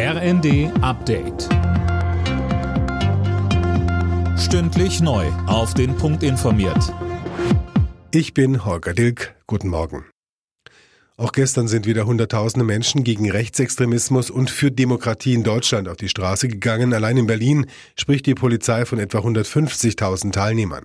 RND 0.00 0.70
Update. 0.80 1.48
Stündlich 4.38 5.00
neu. 5.00 5.26
Auf 5.48 5.74
den 5.74 5.96
Punkt 5.96 6.22
informiert. 6.22 6.94
Ich 8.12 8.32
bin 8.32 8.64
Holger 8.64 8.94
Dilk. 8.94 9.34
Guten 9.48 9.66
Morgen. 9.66 10.04
Auch 11.16 11.32
gestern 11.32 11.66
sind 11.66 11.84
wieder 11.84 12.06
Hunderttausende 12.06 12.64
Menschen 12.64 13.02
gegen 13.02 13.28
Rechtsextremismus 13.28 14.30
und 14.30 14.50
für 14.50 14.70
Demokratie 14.70 15.34
in 15.34 15.42
Deutschland 15.42 15.88
auf 15.88 15.96
die 15.96 16.08
Straße 16.08 16.46
gegangen. 16.46 16.94
Allein 16.94 17.16
in 17.16 17.26
Berlin 17.26 17.66
spricht 17.96 18.26
die 18.26 18.34
Polizei 18.34 18.84
von 18.84 19.00
etwa 19.00 19.18
150.000 19.18 20.30
Teilnehmern. 20.30 20.84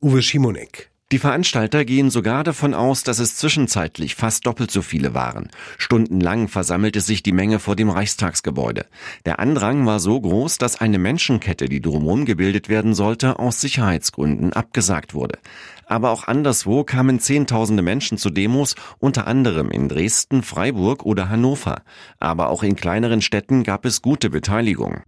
Uwe 0.00 0.22
Schimonek. 0.22 0.91
Die 1.12 1.18
Veranstalter 1.18 1.84
gehen 1.84 2.08
sogar 2.08 2.42
davon 2.42 2.72
aus, 2.72 3.02
dass 3.02 3.18
es 3.18 3.36
zwischenzeitlich 3.36 4.14
fast 4.14 4.46
doppelt 4.46 4.70
so 4.70 4.80
viele 4.80 5.12
waren. 5.12 5.50
Stundenlang 5.76 6.48
versammelte 6.48 7.02
sich 7.02 7.22
die 7.22 7.32
Menge 7.32 7.58
vor 7.58 7.76
dem 7.76 7.90
Reichstagsgebäude. 7.90 8.86
Der 9.26 9.38
Andrang 9.38 9.84
war 9.84 10.00
so 10.00 10.18
groß, 10.18 10.56
dass 10.56 10.80
eine 10.80 10.98
Menschenkette, 10.98 11.66
die 11.66 11.82
drumherum 11.82 12.24
gebildet 12.24 12.70
werden 12.70 12.94
sollte, 12.94 13.38
aus 13.38 13.60
Sicherheitsgründen 13.60 14.54
abgesagt 14.54 15.12
wurde. 15.12 15.38
Aber 15.84 16.12
auch 16.12 16.26
anderswo 16.26 16.82
kamen 16.82 17.20
Zehntausende 17.20 17.82
Menschen 17.82 18.16
zu 18.16 18.30
Demos, 18.30 18.74
unter 18.98 19.26
anderem 19.26 19.70
in 19.70 19.90
Dresden, 19.90 20.42
Freiburg 20.42 21.04
oder 21.04 21.28
Hannover. 21.28 21.82
Aber 22.20 22.48
auch 22.48 22.62
in 22.62 22.74
kleineren 22.74 23.20
Städten 23.20 23.64
gab 23.64 23.84
es 23.84 24.00
gute 24.00 24.30
Beteiligung. 24.30 25.02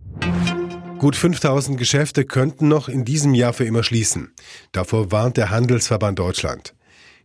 Gut 1.04 1.16
5000 1.16 1.76
Geschäfte 1.76 2.24
könnten 2.24 2.68
noch 2.68 2.88
in 2.88 3.04
diesem 3.04 3.34
Jahr 3.34 3.52
für 3.52 3.66
immer 3.66 3.82
schließen. 3.82 4.32
Davor 4.72 5.12
warnt 5.12 5.36
der 5.36 5.50
Handelsverband 5.50 6.18
Deutschland. 6.18 6.72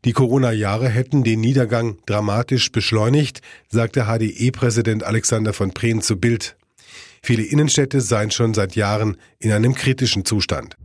Die 0.03 0.11
Corona-Jahre 0.11 0.89
hätten 0.89 1.23
den 1.23 1.39
Niedergang 1.39 1.97
dramatisch 2.05 2.73
beschleunigt, 2.73 3.39
sagte 3.69 4.03
HDE-Präsident 4.03 5.05
Alexander 5.05 5.53
von 5.53 5.71
Preen 5.71 6.02
zu 6.02 6.17
Bild. 6.17 6.57
Viele 7.23 7.43
Innenstädte 7.43 8.02
seien 8.02 8.31
schon 8.31 8.53
seit 8.53 8.75
Jahren 8.75 9.15
in 9.39 9.53
einem 9.53 9.73
kritischen 9.73 10.25
Zustand. 10.25 10.75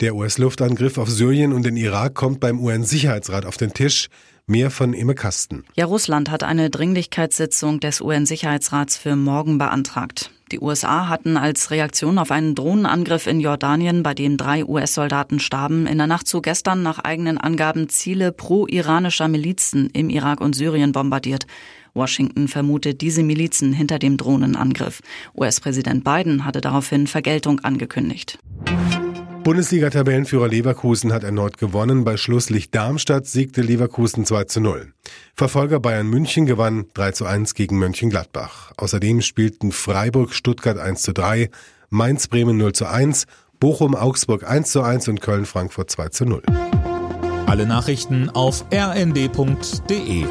Der 0.00 0.14
US-Luftangriff 0.14 0.98
auf 0.98 1.08
Syrien 1.08 1.54
und 1.54 1.62
den 1.62 1.78
Irak 1.78 2.12
kommt 2.12 2.40
beim 2.40 2.60
UN-Sicherheitsrat 2.60 3.46
auf 3.46 3.56
den 3.56 3.72
Tisch. 3.72 4.10
Mehr 4.46 4.70
von 4.70 4.92
Imme 4.92 5.14
Kasten. 5.14 5.64
Ja, 5.76 5.86
Russland 5.86 6.30
hat 6.30 6.42
eine 6.42 6.68
Dringlichkeitssitzung 6.68 7.80
des 7.80 8.02
UN-Sicherheitsrats 8.02 8.98
für 8.98 9.16
morgen 9.16 9.56
beantragt. 9.56 10.30
Die 10.52 10.60
USA 10.60 11.08
hatten 11.08 11.38
als 11.38 11.70
Reaktion 11.70 12.18
auf 12.18 12.30
einen 12.30 12.54
Drohnenangriff 12.54 13.26
in 13.26 13.40
Jordanien, 13.40 14.02
bei 14.02 14.12
dem 14.12 14.36
drei 14.36 14.66
US-Soldaten 14.66 15.40
starben, 15.40 15.86
in 15.86 15.96
der 15.96 16.06
Nacht 16.06 16.28
zu 16.28 16.42
gestern 16.42 16.82
nach 16.82 16.98
eigenen 16.98 17.38
Angaben 17.38 17.88
Ziele 17.88 18.32
pro-iranischer 18.32 19.28
Milizen 19.28 19.88
im 19.94 20.10
Irak 20.10 20.42
und 20.42 20.54
Syrien 20.54 20.92
bombardiert. 20.92 21.46
Washington 21.94 22.48
vermutet 22.48 23.00
diese 23.00 23.22
Milizen 23.22 23.72
hinter 23.72 23.98
dem 23.98 24.18
Drohnenangriff. 24.18 25.00
US-Präsident 25.34 26.04
Biden 26.04 26.44
hatte 26.44 26.60
daraufhin 26.60 27.06
Vergeltung 27.06 27.60
angekündigt. 27.60 28.38
Bundesliga-Tabellenführer 29.44 30.48
Leverkusen 30.48 31.14
hat 31.14 31.24
erneut 31.24 31.56
gewonnen. 31.56 32.04
Bei 32.04 32.18
Schlusslicht 32.18 32.74
Darmstadt 32.74 33.26
siegte 33.26 33.62
Leverkusen 33.62 34.26
2 34.26 34.44
zu 34.44 34.60
0. 34.60 34.92
Verfolger 35.34 35.80
Bayern 35.80 36.08
München 36.08 36.46
gewann 36.46 36.86
3 36.94 37.12
zu 37.12 37.26
1 37.26 37.54
gegen 37.54 37.78
Mönchengladbach. 37.78 38.72
Außerdem 38.76 39.22
spielten 39.22 39.72
Freiburg 39.72 40.34
Stuttgart 40.34 40.78
1 40.78 41.02
zu 41.02 41.12
3, 41.12 41.50
Mainz 41.90 42.28
Bremen 42.28 42.58
0 42.58 42.72
zu 42.72 42.86
1, 42.86 43.26
Bochum 43.58 43.94
Augsburg 43.94 44.48
1 44.48 44.70
zu 44.70 44.82
1 44.82 45.08
und 45.08 45.20
Köln 45.20 45.46
Frankfurt 45.46 45.90
2 45.90 46.08
zu 46.08 46.26
0. 46.26 46.42
Alle 47.46 47.66
Nachrichten 47.66 48.30
auf 48.30 48.64
rnd.de 48.72 50.26